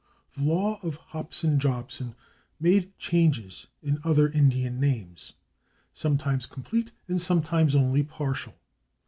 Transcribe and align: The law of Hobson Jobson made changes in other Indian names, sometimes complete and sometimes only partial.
The 0.33 0.41
law 0.41 0.79
of 0.81 0.95
Hobson 0.95 1.59
Jobson 1.59 2.15
made 2.59 2.97
changes 2.97 3.67
in 3.83 3.99
other 4.03 4.29
Indian 4.29 4.79
names, 4.79 5.33
sometimes 5.93 6.47
complete 6.47 6.89
and 7.07 7.21
sometimes 7.21 7.75
only 7.75 8.01
partial. 8.01 8.55